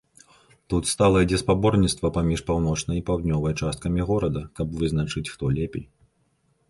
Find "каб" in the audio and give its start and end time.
4.61-4.67